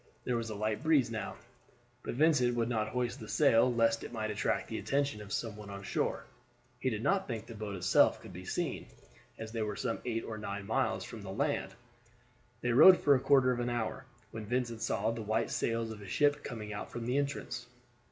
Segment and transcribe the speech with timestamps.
[0.23, 1.35] There was a light breeze now,
[2.01, 5.55] but Vincent would not hoist the sail lest it might attract the attention of some
[5.55, 6.25] one on shore.
[6.79, 8.87] He did not think the boat itself could be seen,
[9.37, 11.75] as they were some eight or nine miles from the land.
[12.61, 16.01] They rowed for a quarter of an hour, when Vincent saw the white sails of
[16.01, 17.67] a ship coming out from the entrance.